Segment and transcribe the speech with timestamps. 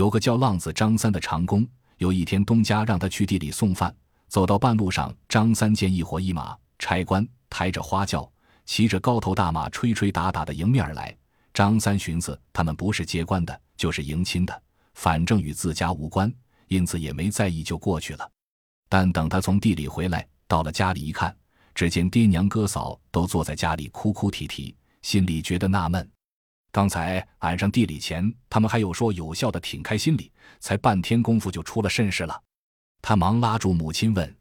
[0.00, 1.68] 有个叫浪子张三的长工，
[1.98, 3.94] 有一天东家让他去地里送饭，
[4.28, 8.26] 走到半路上，张三见一伙一马差官抬着花轿，
[8.64, 11.14] 骑着高头大马，吹吹打打的迎面而来。
[11.52, 14.62] 张三寻思，他们不是接官的，就是迎亲的，
[14.94, 16.32] 反正与自家无关，
[16.68, 18.26] 因此也没在意，就过去了。
[18.88, 21.36] 但等他从地里回来，到了家里一看，
[21.74, 26.10] 只见爹娘哥嫂都坐在家里哭哭啼啼，心里觉得纳闷。
[26.72, 32.42] 刚才俺上地里前，他们还有说有笑的挺开心里，才半天功夫就出了甚事了。
[33.02, 34.36] 他忙拉住母亲问：“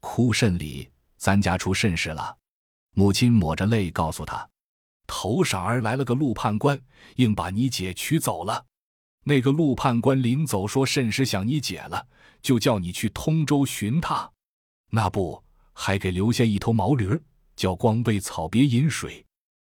[0.00, 0.88] 哭甚里？
[1.16, 2.36] 咱家出甚事了？”
[2.94, 4.48] 母亲抹着泪告诉他
[5.08, 6.80] ：“头晌儿来了个陆判官，
[7.16, 8.66] 硬把你姐娶走了。
[9.24, 12.06] 那个陆判官临走说甚是想你姐了，
[12.40, 14.30] 就叫你去通州寻他。
[14.90, 17.20] 那不还给留下一头毛驴，
[17.56, 19.26] 叫光喂草别饮水。”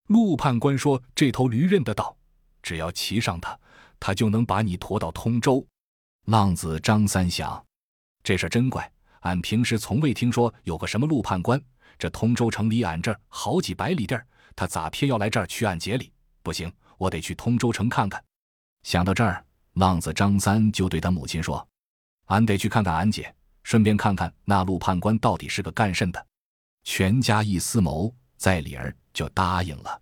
[0.09, 2.17] 陆判官说：“这头驴认得道，
[2.63, 3.55] 只要骑上它，
[3.99, 5.63] 他就能把你驮到通州。”
[6.25, 7.63] 浪子张三想，
[8.23, 8.91] 这事真怪。
[9.19, 11.61] 俺平时从未听说有个什么陆判官。
[11.99, 16.11] 这通州城离俺这儿好几百里地儿，他咋偏要来这儿去俺节里？
[16.41, 18.23] 不行，我得去通州城看看。
[18.81, 21.67] 想到这儿，浪子张三就对他母亲说
[22.27, 26.25] ：“俺得去看看俺姐，顺便看看那陆判官到底是个干甚的。”
[26.83, 28.95] 全家一思谋，在理儿。
[29.11, 30.01] 就答应了。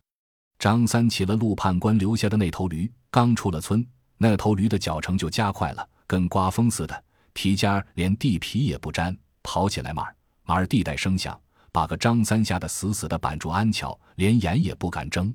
[0.59, 3.83] 张三骑了陆判官留下的那头驴，刚出了村，
[4.17, 11.39] 那头驴的脚程就加快了，跟刮风似的，蹄尖连地皮也不沾，跑起来马儿马儿地带声响，
[11.71, 15.33] 把个张三吓得死死的板住鞍桥，连眼也不敢睁。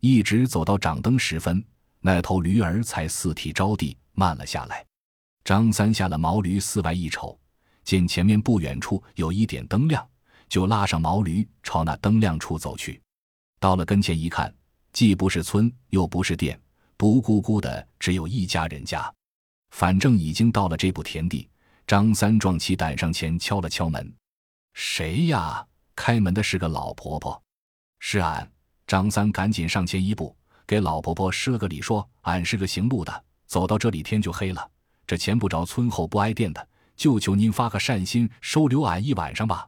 [0.00, 1.64] 一直走到掌灯时分，
[2.00, 4.84] 那头驴儿才四蹄着地，慢了下来。
[5.44, 7.38] 张三下了毛驴，四外一瞅，
[7.84, 10.04] 见前面不远处有一点灯亮，
[10.52, 13.00] 就拉上毛驴朝那灯亮处走去。
[13.58, 14.54] 到了跟前一看，
[14.92, 16.60] 既不是村，又不是店，
[16.98, 19.10] 独孤孤的只有一家人家。
[19.70, 21.48] 反正已经到了这步田地，
[21.86, 24.14] 张三壮起胆上前敲了敲门
[24.74, 27.42] ：“谁呀？”开门的是个老婆婆。
[27.98, 28.46] 是俺。
[28.86, 34.70] 张三赶紧上前一步，给老婆婆施了个礼，说：“俺是个行路的，走到这里天就黑了。
[35.06, 39.66] 这前不着村后不挨店的，就求您发个善心，收留俺一晚上吧。”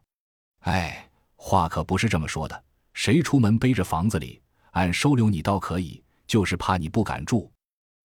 [0.64, 2.64] 哎，话可不是这么说的。
[2.94, 7.50] 谁出门背着房子里，俺收留你倒可以，就是怕你不敢住。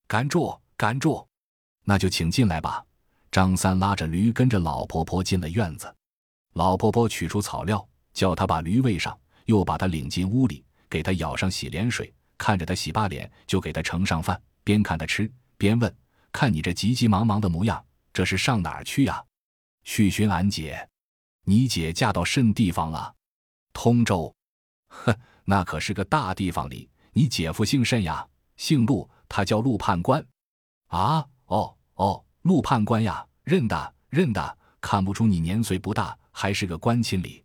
[0.08, 1.25] 敢住，敢住，
[1.86, 2.84] 那就请进来吧。
[3.31, 5.94] 张三拉着驴，跟着老婆婆进了院子。
[6.53, 15.96] 老婆婆取出草料，叫他把驴喂上，又把他领进屋里，给他舀上洗脸水，看着他洗罢脸，就给他盛上饭，边看他吃，边问
[16.34, 19.24] ：“看你这急急忙忙的模样，这是上哪儿去呀
[19.86, 20.86] ？”“去寻俺姐。
[21.50, 23.16] ”“你姐嫁到甚地方了
[23.74, 24.32] ？”“通州。”
[24.88, 25.12] 哼，
[25.46, 26.88] 那可是个大地方里。
[27.12, 28.24] 你姐夫姓甚呀？
[28.56, 30.24] 姓陆，他叫陆判官。
[30.90, 34.58] 啊，哦哦，陆判官呀，认得认得。
[34.80, 37.44] 看不出你年岁不大，还是个官亲里。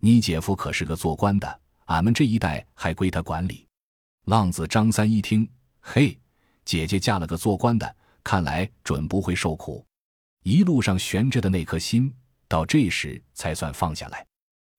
[0.00, 3.66] 你姐夫可是个做官的，俺们这一代还归他管理。
[4.26, 5.50] 浪子张三一听，
[5.80, 6.20] 嘿，
[6.66, 9.86] 姐姐嫁了个做官的，看来准不会受苦。
[10.42, 12.14] 一路上悬着的那颗心，
[12.48, 14.26] 到这时才算放下来。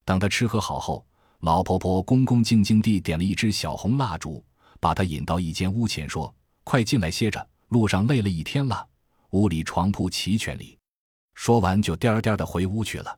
[0.03, 1.05] 等他吃喝好后。
[1.41, 4.43] 老婆婆恭恭敬敬地点了一支小红蜡烛，
[4.77, 6.35] 把她引到一间屋前，说
[6.65, 8.85] ：“快进来歇着，路上累了一天了。
[9.29, 10.77] 屋里床铺齐全哩。”
[11.35, 13.17] 说完就颠颠的回屋去了。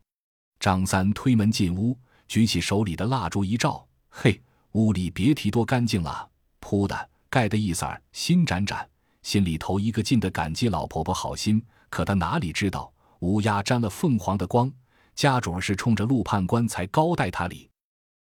[0.60, 1.98] 张三推门进屋，
[2.28, 4.40] 举起手里的蜡烛一照，嘿，
[4.74, 6.30] 屋里别提多干净了，
[6.60, 8.88] 铺的盖的一色儿新崭崭，
[9.24, 11.60] 心里头一个劲的感激老婆婆好心。
[11.90, 14.72] 可他哪里知道，乌鸦沾了凤凰的光，
[15.16, 17.70] 家主是冲着陆判官才高待他哩。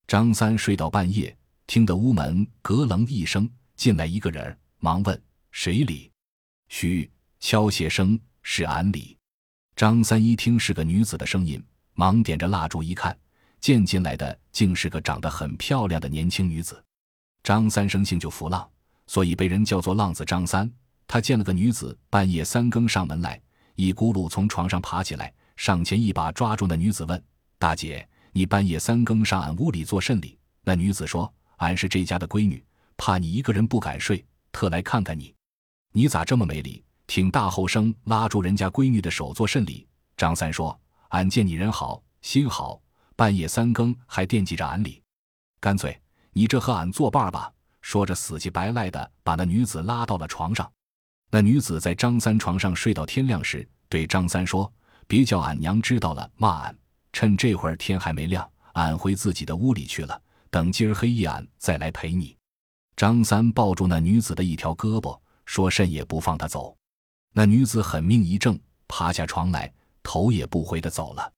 [0.06, 1.34] 张三睡到半夜，
[1.66, 6.10] 听得屋门咯楞一声，进来一个人，忙问：“谁里
[6.68, 9.16] ？”“嘘，敲鞋声是俺里。”
[9.74, 11.62] 张三一听是个女子的声音，
[11.94, 13.16] 忙点着蜡烛一看，
[13.58, 16.82] 见进来的竟是个长得很漂亮的年轻女子。
[17.42, 18.68] 张三生性就浮浪，
[19.06, 20.70] 所以被人叫做浪子张三。
[21.06, 23.40] 他见了个女子半夜三更上门来，
[23.80, 27.24] 一咕噜从床上爬起来，上前一把抓住那女子，问
[27.58, 30.38] ：“大姐。”你半夜三更上俺屋里做甚哩？
[30.62, 32.62] 那女子说：“俺是这家的闺女，
[32.96, 35.34] 怕你一个人不敢睡，特来看看你。
[35.92, 39.84] 你咋这么没礼，挺大后生拉住人家闺女的手做甚哩？”
[40.16, 40.78] 张三说
[41.08, 42.80] ：“俺见你人好心好，
[43.16, 45.02] 半夜三更还惦记着俺哩，
[45.58, 46.00] 干脆
[46.32, 47.50] 你这和俺作伴吧。”
[47.80, 50.70] 说着死乞白赖的把那女子拉到了床上。
[51.30, 54.70] 那女子在张三床上睡到天亮时，对张三说
[55.06, 56.76] ：“别叫俺娘知道了，骂俺。”
[57.12, 60.20] 趁这会儿天还没亮，俺回自己的屋里去了。
[60.50, 62.36] 等今儿黑一俺再来陪你。
[62.96, 66.76] 张三抱住那女子的一条胳膊，说甚也不放她走。
[67.32, 69.72] 那女子狠命一怔，爬下床来，
[70.02, 71.32] 头也不回的走了。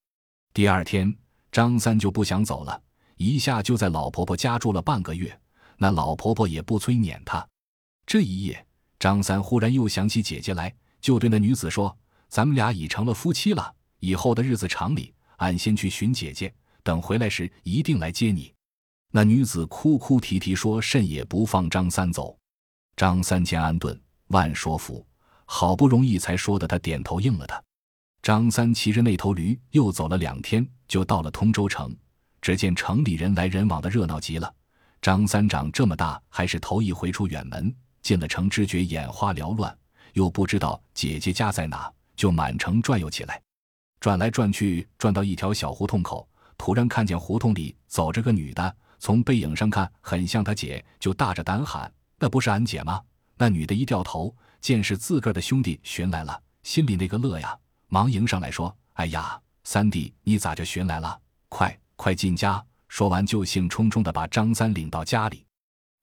[0.53, 1.15] 第二天，
[1.51, 2.81] 张三就不想走了，
[3.17, 5.39] 一下就在老婆婆家住了半个月。
[5.77, 7.47] 那老婆婆也不催撵他。
[8.05, 8.65] 这一夜，
[9.03, 11.93] 张三忽然又想起姐姐来，就对那女子说
[12.29, 16.53] ：“咱们俩已成了夫妻了，以后的日子长里，俺先去寻姐姐，
[16.83, 18.53] 等回来时一定来接你。”
[19.11, 22.37] 那女子哭哭啼啼说：“甚也不放张三走。”
[22.95, 25.05] 张三千安顿，万说服，
[25.43, 27.61] 好不容易才说的他点头应了他。
[28.21, 31.93] 张三骑着那头驴又走了两天，就到了通州城。
[32.41, 34.55] 只见城里人来人往的热闹极了。
[35.01, 37.75] 张三长这么大还是头一回出远门。
[38.03, 39.75] 进了城，知觉眼花缭乱，
[40.11, 43.41] 又不知道姐姐家在哪，就满城转悠起来。
[43.99, 46.27] 转来转去，转到一条小胡同口，
[46.57, 53.01] 突然看见胡同里走着个女的，从背影上看很像他姐，就大着胆喊：“那不是俺姐吗？”
[53.37, 57.57] 那女的一掉头，见是自个儿的兄弟寻来了，心里那个乐呀，
[57.87, 61.17] 忙迎上来说：“哎呀，三弟，你咋就寻来了？
[61.47, 65.45] 快快进家！”说完就兴冲冲的把张三领到家里。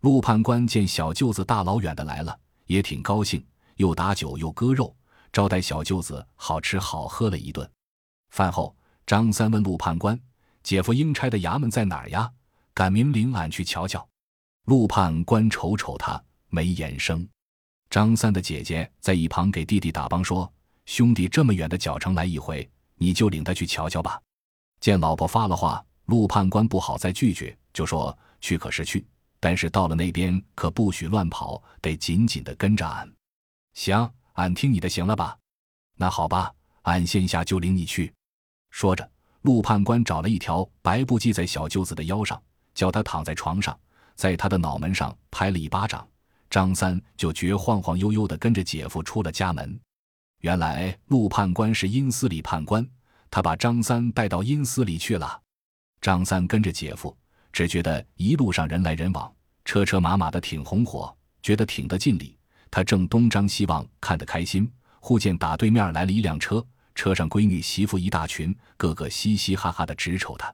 [0.00, 3.44] 陆判官见小舅子大老远的来了，也挺高兴，
[3.76, 4.94] 又打酒又割肉，
[5.30, 7.70] 招待小舅子好吃好喝了一顿。
[8.30, 8.74] 饭后，
[9.06, 10.18] 张三问陆判官
[10.62, 12.30] ：“姐夫应差的衙门在哪儿呀？
[12.72, 14.06] 赶明领俺去瞧瞧。”
[14.64, 17.28] 陆判官瞅瞅他，没言声。
[17.90, 20.50] 张三的姐姐在一旁给弟弟打帮说
[20.86, 24.18] ：“兄弟这么远的脚程来一回，你就领他去瞧瞧吧。”
[24.80, 29.04] 见老婆发了话，陆判官不好再拒绝，就说：“去可是去。”
[29.40, 33.10] 但是到了那边可不许乱跑，得紧紧的跟着俺。
[33.72, 35.36] 行，俺听你的，行了吧？
[35.96, 36.52] 那好吧，
[36.82, 38.12] 俺现下就领你去。
[38.70, 39.10] 说着，
[39.42, 42.40] 陆判官找了一条白布系在小舅子的腰上，
[42.74, 43.78] 叫他躺在床上，
[44.14, 46.06] 在他的脑门上拍了一巴掌。
[46.50, 49.80] 张三就觉晃晃悠悠的跟着姐夫出了家门。
[50.40, 52.86] 原来陆判官是阴司里判官，
[53.30, 55.40] 他把张三带到阴司里去了。
[56.00, 57.16] 张三跟着姐夫。
[57.52, 59.32] 只觉得一路上人来人往，
[59.64, 62.36] 车车马马的挺红火，觉得挺得劲里。
[62.70, 64.70] 他正东张西望，看得开心，
[65.00, 66.64] 忽见打对面来了一辆车，
[66.94, 70.52] 车上闺女媳妇一大群，个个嘻嘻哈哈的直瞅他。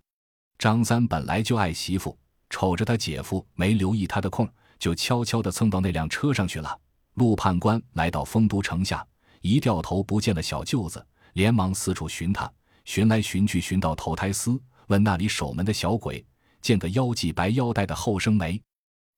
[0.59, 4.49] 张三本来就爱媳妇，瞅着他姐夫没留意他的空，
[4.79, 6.81] 就悄悄地蹭到那辆车上去了。
[7.15, 9.07] 陆判官来到丰都城下，
[9.43, 11.05] 一掉头不见了小舅子，
[11.35, 12.51] 连忙四处寻他，
[12.87, 16.25] 寻来寻去，寻到投胎司，问那里守门的小鬼。
[16.67, 18.61] 见个腰系白腰带的后生没？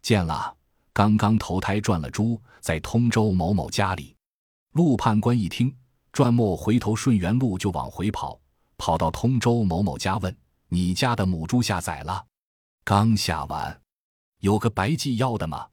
[0.03, 0.55] 见了，
[0.93, 4.15] 刚刚投胎转了猪，在通州某某家里。
[4.73, 5.75] 陆判官一听，
[6.13, 8.39] 转末回头顺原路就往回跑，
[8.77, 10.37] 跑到通州某某家问
[10.69, 12.23] ：“你家的母猪下崽了？
[12.85, 13.81] 刚下完，
[14.41, 15.69] 有个白系腰的吗？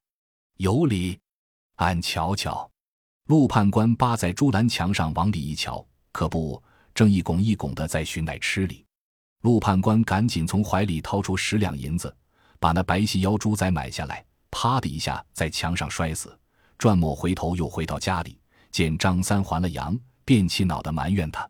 [0.56, 1.20] 有理，
[1.74, 2.70] 俺瞧瞧。”
[3.28, 6.62] 陆判官扒在猪栏墙上往里一瞧，可不，
[6.94, 8.85] 正一拱一拱的在寻奶吃里。
[9.46, 12.12] 陆判官赶紧从怀里掏出十两银子，
[12.58, 16.36] 把那白细腰猪崽买下来，啪的一下在墙上摔死。
[16.76, 18.40] 转末回头又回到家里，
[18.72, 21.48] 见张三还了羊，便气恼的埋怨他。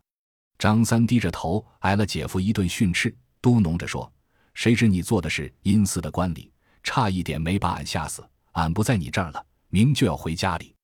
[0.59, 4.13] 张三低着头挨了姐夫一顿训斥，嘟哝着说
[4.53, 6.51] ：“谁知你做的是阴司的官吏，
[6.83, 8.23] 差一点没把俺吓死。
[8.53, 10.75] 俺不在你这儿了，明就要回家里。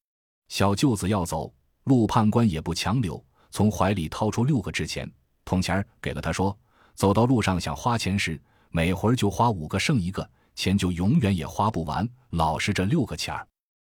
[0.49, 1.53] 小舅子要走，
[1.85, 5.07] 陆判官也不强留，从怀里掏出六个纸钱，
[5.45, 6.59] 铜钱给了他说。”
[7.03, 8.41] 走到路上想花钱时，
[8.71, 12.09] 每回儿就花五个剩一个，钱就永远也花不完。
[12.31, 13.45] 老是这六个钱儿，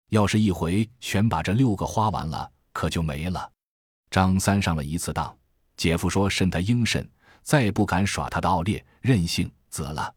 [0.08, 3.48] 要是一回全把这六个花完了，可就没了。
[4.10, 5.32] 张三上了一次当，
[5.76, 7.08] 姐夫说慎他应慎，
[7.44, 10.12] 再不敢耍他的傲烈任性，则了。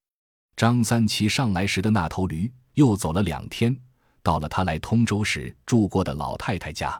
[0.56, 3.80] 张三骑上来时的那头驴，又走了两天，
[4.24, 7.00] 到了他来通州时住过的老太太家。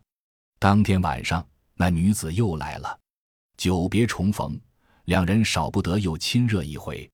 [0.60, 1.44] 当天晚上，
[1.74, 3.00] 那女子又来了，
[3.58, 4.56] 久别重逢。
[5.10, 7.10] 两人少不得又亲热一回。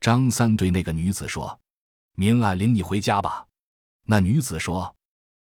[0.00, 1.58] 张三对那个女子说
[2.14, 3.44] ：“明俺领你回家吧。”
[4.06, 4.94] 那女子说：“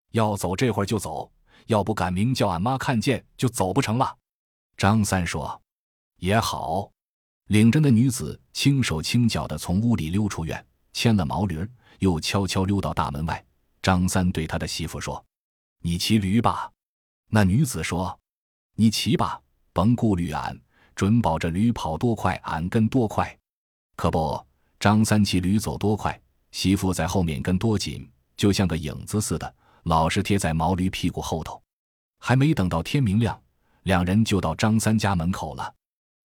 [0.09, 1.31] 要走这会儿就走，
[1.67, 4.17] 要不赶明叫俺妈看见就走不成了。”
[4.75, 5.61] 张三说
[6.17, 6.91] ：“也好。”
[7.49, 11.63] 领着那女子轻手轻脚的从屋里溜出院，牵了毛驴，
[11.99, 13.45] 又悄悄溜到大门外。
[13.83, 15.23] 张三对他的媳妇说
[15.83, 16.71] ：“你骑驴吧。”
[17.29, 18.19] 那女子说
[18.73, 19.39] ：“你骑吧，
[19.71, 20.59] 甭顾虑俺。”
[21.01, 23.35] 准保着驴跑多快，俺跟多快。
[23.95, 24.39] 可不，
[24.79, 29.51] 张三骑驴走多快，媳妇在后面跟多紧，就像个影子似的，
[29.85, 31.59] 老是贴在毛驴屁股后头。
[32.19, 33.41] 还没等到天明亮，
[33.81, 35.73] 两人就到张三家门口了。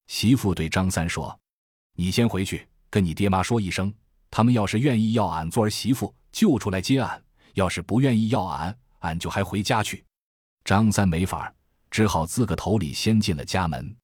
[0.08, 1.34] 媳妇对张三说
[1.96, 3.90] ：“你先回去跟你爹妈说一声，
[4.30, 7.18] 他们要是愿意要俺做儿媳妇，就出来接俺；
[7.54, 10.04] 要是不愿意要俺，俺就还回家去。”
[10.66, 11.50] 张三没法
[11.90, 13.96] 只好自个头里先进了家门。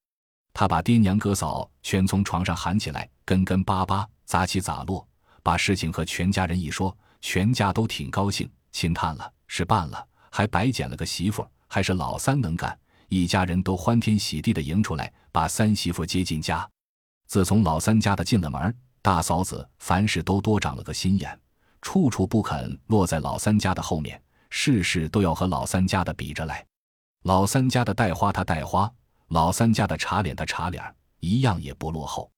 [0.54, 5.06] 他把爹娘哥嫂全从床上喊起来，跟跟巴巴，咋起咋落，
[5.42, 12.78] 把事情和全家人一说，全家都挺高兴，亲叹了，是办了，还白捡了个媳妇，还是老三能干，
[13.09, 16.68] 一家人都欢天喜地的迎出来，把三媳妇接进家。
[17.26, 21.40] 自从老三家的进了门，大嫂子凡事都多长了个心眼，
[21.80, 26.64] 处处不肯落在老三家的后面，事事都要和老三家的比着来。
[27.23, 28.92] 老三家的带花他带花。
[29.33, 30.85] 老三家的茶脸，的茶脸
[31.21, 32.31] 一样也不落后。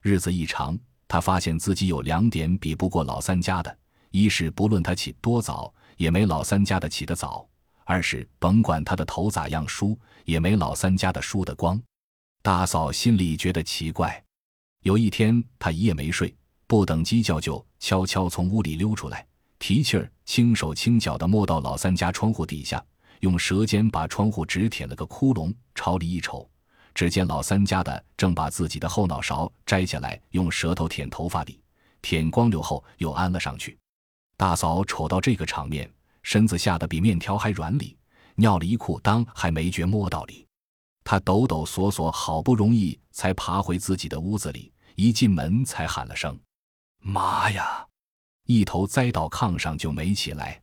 [0.00, 3.78] 日子一长，他发现自己有两点比不过老三家的：
[4.12, 7.44] 一是不论他起多早，也没老三家的起得早；
[7.84, 11.82] 二是甭管他的头咋样梳，也没老三家的梳得光。
[12.44, 14.22] 大嫂心里觉得奇怪。
[14.84, 16.32] 有一天，他一夜没睡，
[16.68, 19.26] 不等鸡叫，就悄悄从屋里溜出来，
[19.58, 22.80] 提气儿，轻手轻脚地摸到老三家窗户底下。
[23.20, 26.48] 用舌尖把窗户纸舔了个窟窿，朝里一瞅，
[26.94, 31.60] 只见老三家的正把自己的后脑勺摘下来，用舌头舔头发里，
[32.02, 33.78] 舔光溜后又安了上去。
[34.36, 35.90] 大嫂瞅到这个场面，
[36.22, 37.96] 身子吓得比面条还软里，
[38.34, 40.46] 尿了一裤裆还没觉摸到里。
[41.04, 46.38] 她抖抖索索，好不容易才爬回自己的屋子里，一进门才喊了声
[47.00, 47.86] “妈呀”，
[48.44, 50.60] 一头栽到炕上就没起来。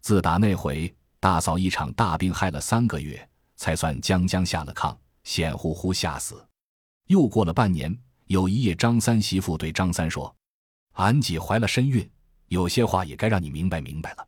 [0.00, 0.94] 自打那回。
[1.20, 6.46] 大嫂一场大病，害了三个月，才算将将下了炕，险乎乎吓死。
[7.08, 10.32] 又过了半年，有一夜，张三媳妇对张三说
[10.94, 12.08] ：“俺姐怀了身孕，
[12.46, 14.24] 有些话也该让你明白明白了。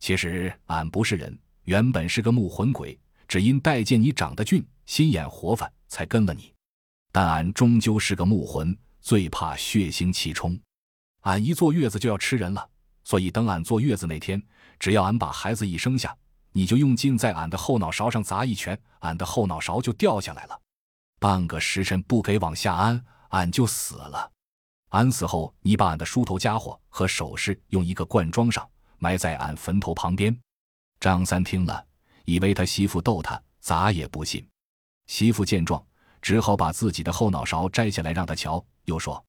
[0.00, 2.98] 其实俺不是人，原本是个木魂鬼，
[3.28, 6.50] 只因待见你长得俊，心眼活泛，才跟了你。
[7.12, 10.58] 但俺终究是个木魂，最怕血腥气冲。
[11.20, 12.66] 俺一坐月子就要吃人了，
[13.04, 14.42] 所以等俺坐月子那天，
[14.78, 16.16] 只要俺把孩子一生下。”
[16.52, 20.60] 你就用劲在俺的后脑勺上砸一拳，俺的后脑勺就掉下来了。
[21.18, 24.30] 半个时辰不给往下安，俺就死了。
[24.90, 28.68] 俺死后，你把俺的梳头家伙和首饰用一个罐装上，
[28.98, 30.38] 埋在俺坟头旁边。
[31.00, 31.84] 张三听了，
[32.26, 34.46] 以为他媳妇逗他，咋也不信。
[35.06, 35.82] 媳妇见状，
[36.20, 39.24] 只好把自己的后脑勺摘下来让他瞧，又说：“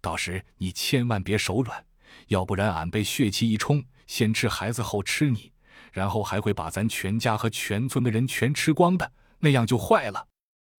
[0.00, 1.84] 到时你千万别手软，
[2.28, 5.52] 要不然俺被血气一冲，先吃孩子后吃你。”
[5.92, 10.26] 然后还会把咱全家和全村的人全吃光的，那样就坏了。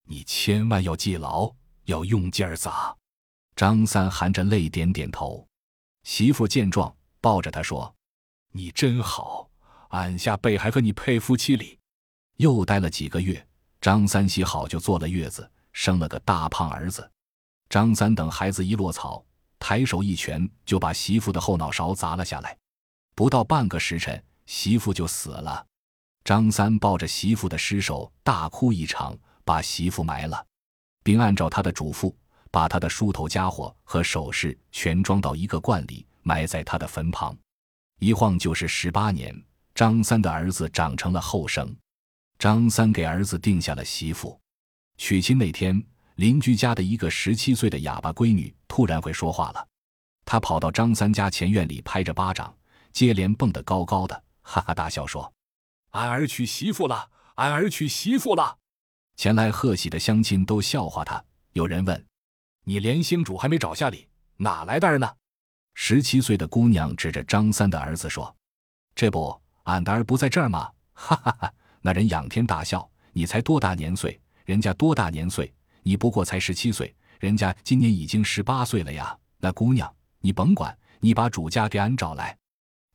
[0.07, 1.53] 你千万要记牢，
[1.85, 2.95] 要用劲儿砸。
[3.55, 5.47] 张三含着泪点点头。
[6.03, 7.93] 媳妇见状，抱着他说
[8.51, 9.49] ：“你真好，
[9.89, 11.77] 俺下辈还和你配夫妻哩。”
[12.37, 13.45] 又待了几个月，
[13.79, 17.09] 张三喜好就坐了月子，生了个大胖儿子。
[17.69, 19.23] 张三等孩子一落草，
[19.59, 22.57] 抬手一拳就把媳妇的后脑勺砸了下来。
[23.13, 24.21] 不到半个时辰。
[24.53, 25.65] 媳妇就死了，
[26.25, 30.45] 张三抱着媳妇的尸首大哭一场，把媳妇埋了，
[31.03, 32.13] 并按照他的嘱咐，
[32.51, 37.35] 把他的梳头家伙和首饰全装到一个罐里，埋在他的坟旁。
[37.99, 39.33] 一晃就是十八年，
[39.73, 41.73] 张三的儿子长成了后生。
[42.37, 44.37] 张三给儿子定下了媳妇。
[44.97, 45.81] 娶亲那天，
[46.15, 49.65] 邻居家的一个十七岁的哑巴闺女突然会说话了，
[50.25, 52.53] 她跑到张三家前院里，拍着巴掌，
[52.91, 54.23] 接连蹦得高高的。
[54.41, 55.31] 哈哈大笑说
[55.91, 58.57] ：“俺儿娶媳妇了，俺儿娶媳妇了！”
[59.15, 61.23] 前来贺喜的乡亲都笑话他。
[61.53, 62.05] 有人问
[62.65, 64.07] ：“你连星主还没找下里，
[64.37, 65.09] 哪来的儿呢？”
[65.73, 68.35] 十七岁的姑娘指着张三的儿子说
[68.95, 71.53] ：“这不，俺的儿不在这儿吗？”哈哈哈！
[71.81, 74.19] 那人仰天大笑：“你才多大年岁？
[74.45, 75.53] 人家多大年岁？
[75.83, 79.17] 你不过才十七岁，人家今年已经十八岁了呀！
[79.37, 82.37] 那姑娘，你甭管，你把主家给俺找来。”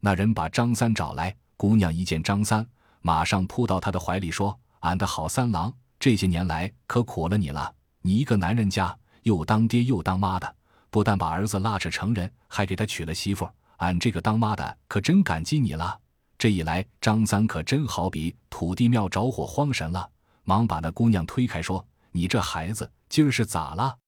[0.07, 1.35] 那人把张三找来。
[1.57, 2.65] 姑娘一见张三，
[3.01, 7.75] 马上扑到他的怀里说：“俺的好三郎，这些年来可苦了你了。
[8.03, 10.55] 你一个男人家，又当爹又当妈的，
[10.91, 13.51] 不但把儿子拉扯成人，还给他娶了媳妇。
[13.79, 15.99] 俺这个当妈的可真感激你了。”
[16.39, 20.09] 这一来，张三可真好比土地庙着火慌神了，
[20.45, 23.99] 忙把那姑娘推开，说：“你这孩子今儿是咋了？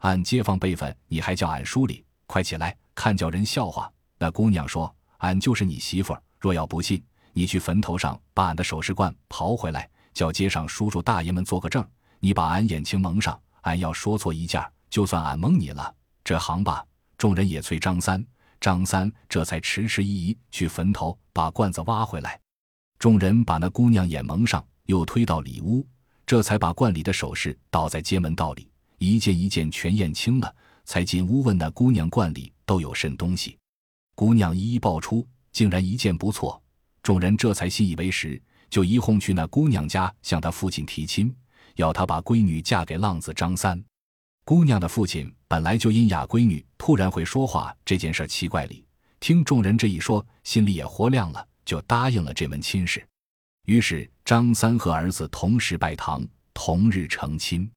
[0.00, 3.90] 按街坊辈分，你还叫俺叔礼，快起来，看叫人笑话。”
[4.20, 11.84] 那姑娘说：“俺就是你媳妇儿。”若要不信，你去坟头上把俺的首饰罐刨回来，叫街上叔叔大爷们做个证。
[12.20, 15.94] 你把俺眼睛蒙上，俺要说错一件，就算俺蒙你了。
[16.24, 16.84] 这行吧。
[17.16, 18.24] 众人也催张三，
[18.60, 22.38] 张三这才迟迟疑疑去坟头把罐子挖回来。
[22.98, 25.84] 众人把那姑娘眼蒙上，又推到里屋，
[26.24, 33.58] 这才把罐里的首饰倒在街门道里，一件一件全验清了，才进屋问那姑娘罐里都有甚东西。
[34.18, 35.24] 姑娘一一报出。
[35.52, 36.60] 竟然一件不错，
[37.04, 41.32] 众人这才信以为实，就一哄去那姑娘家向她父亲提亲，
[41.76, 43.80] 要她把闺女嫁给浪子张三。
[44.44, 48.84] 姑娘的父亲本来就因哑闺女突然会说话这件事奇怪里，
[49.20, 53.04] 听众人这一说，心里也活亮了，就答应了这门亲事。
[53.66, 57.70] 于是张三和儿子同时拜堂，同日成亲。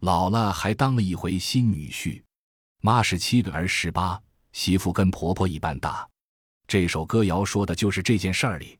[0.00, 2.22] 老了还当了一回新女婿。
[2.82, 4.20] 妈十七个儿十八，
[4.52, 6.08] 媳妇跟婆婆一般大。
[6.66, 8.78] 这首歌谣说的就是这件事儿里。